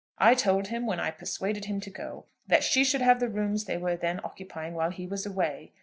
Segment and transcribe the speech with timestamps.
[0.17, 3.65] I told him, when I persuaded him to go, that she should have the rooms
[3.65, 5.73] they were then occupying while he was away.